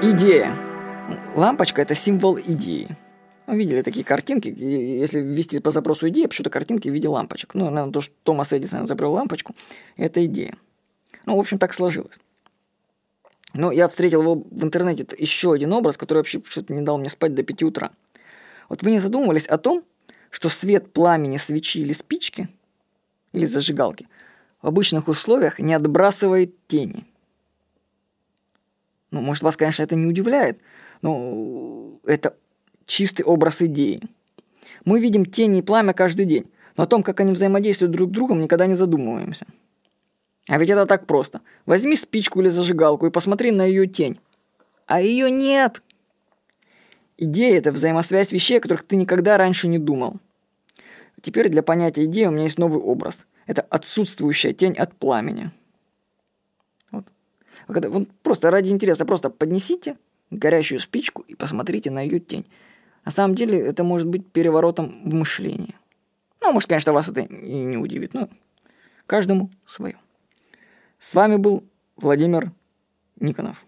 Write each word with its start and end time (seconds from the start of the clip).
Идея. 0.00 0.54
Лампочка– 1.34 1.82
это 1.82 1.96
символ 1.96 2.38
идеи. 2.38 2.86
Ну, 3.48 3.56
видели 3.56 3.82
такие 3.82 4.04
картинки, 4.04 4.46
если 4.46 5.18
ввести 5.18 5.58
по 5.58 5.72
запросу 5.72 6.08
идея, 6.08 6.28
почему-то 6.28 6.50
картинки 6.50 6.88
в 6.88 6.92
виде 6.92 7.08
лампочек. 7.08 7.54
Ну, 7.54 7.64
наверное, 7.68 7.92
то, 7.92 8.00
что 8.00 8.14
Томас 8.22 8.52
Эдисон 8.52 8.84
изобрел 8.84 9.10
лампочку, 9.10 9.56
это 9.96 10.24
идея. 10.26 10.56
Ну, 11.26 11.36
в 11.36 11.40
общем, 11.40 11.58
так 11.58 11.74
сложилось. 11.74 12.16
Но 13.54 13.72
я 13.72 13.88
встретил 13.88 14.22
его 14.22 14.36
в 14.36 14.62
интернете 14.62 15.04
еще 15.18 15.52
один 15.52 15.72
образ, 15.72 15.96
который 15.96 16.18
вообще 16.18 16.40
что-то 16.46 16.72
не 16.72 16.82
дал 16.82 16.98
мне 16.98 17.08
спать 17.08 17.34
до 17.34 17.42
5 17.42 17.64
утра. 17.64 17.90
Вот 18.68 18.84
вы 18.84 18.92
не 18.92 19.00
задумывались 19.00 19.46
о 19.46 19.58
том, 19.58 19.82
что 20.30 20.48
свет 20.48 20.92
пламени 20.92 21.38
свечи 21.38 21.80
или 21.80 21.92
спички, 21.92 22.48
или 23.32 23.46
зажигалки, 23.46 24.06
в 24.62 24.68
обычных 24.68 25.08
условиях 25.08 25.58
не 25.58 25.74
отбрасывает 25.74 26.54
тени. 26.68 27.04
Ну, 29.10 29.20
может, 29.20 29.42
вас, 29.42 29.56
конечно, 29.56 29.82
это 29.82 29.96
не 29.96 30.06
удивляет, 30.06 30.60
но 31.02 31.98
это 32.04 32.36
чистый 32.86 33.22
образ 33.22 33.62
идеи. 33.62 34.02
Мы 34.84 35.00
видим 35.00 35.24
тени 35.24 35.60
и 35.60 35.62
пламя 35.62 35.92
каждый 35.92 36.26
день, 36.26 36.50
но 36.76 36.84
о 36.84 36.86
том, 36.86 37.02
как 37.02 37.20
они 37.20 37.32
взаимодействуют 37.32 37.92
друг 37.92 38.10
с 38.10 38.12
другом, 38.12 38.40
никогда 38.40 38.66
не 38.66 38.74
задумываемся. 38.74 39.46
А 40.46 40.58
ведь 40.58 40.70
это 40.70 40.86
так 40.86 41.06
просто. 41.06 41.42
Возьми 41.66 41.94
спичку 41.94 42.40
или 42.40 42.48
зажигалку 42.48 43.06
и 43.06 43.10
посмотри 43.10 43.50
на 43.50 43.64
ее 43.64 43.86
тень. 43.86 44.18
А 44.86 45.00
ее 45.00 45.30
нет. 45.30 45.82
Идея– 47.18 47.58
это 47.58 47.72
взаимосвязь 47.72 48.32
вещей, 48.32 48.58
о 48.58 48.60
которых 48.60 48.84
ты 48.84 48.96
никогда 48.96 49.36
раньше 49.36 49.68
не 49.68 49.78
думал. 49.78 50.20
Теперь 51.20 51.48
для 51.48 51.62
понятия 51.62 52.04
идеи 52.04 52.26
у 52.26 52.30
меня 52.30 52.44
есть 52.44 52.58
новый 52.58 52.80
образ. 52.80 53.26
Это 53.46 53.62
отсутствующая 53.62 54.52
тень 54.52 54.74
от 54.74 54.94
пламени. 54.94 55.50
Вот. 57.68 57.74
Когда, 57.74 57.88
вот 57.90 58.08
просто 58.22 58.50
ради 58.50 58.70
интереса, 58.70 59.04
просто 59.04 59.30
поднесите 59.30 59.96
горящую 60.30 60.80
спичку 60.80 61.22
и 61.22 61.34
посмотрите 61.34 61.90
на 61.90 62.00
ее 62.00 62.18
тень. 62.18 62.46
На 63.04 63.12
самом 63.12 63.34
деле 63.34 63.58
это 63.58 63.84
может 63.84 64.08
быть 64.08 64.26
переворотом 64.26 65.00
в 65.04 65.14
мышлении. 65.14 65.74
Ну, 66.42 66.52
может, 66.52 66.68
конечно, 66.68 66.92
вас 66.92 67.08
это 67.08 67.20
и 67.20 67.64
не 67.64 67.76
удивит, 67.76 68.14
но 68.14 68.28
каждому 69.06 69.50
свое. 69.66 69.96
С 70.98 71.14
вами 71.14 71.36
был 71.36 71.64
Владимир 71.96 72.52
Никонов. 73.20 73.64